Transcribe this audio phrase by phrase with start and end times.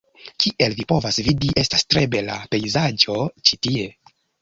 [0.43, 3.89] Kiel vi povas vidi, estas tre bela pejzaĝo ĉi tie.